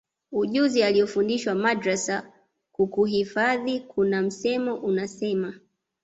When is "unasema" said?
4.75-5.53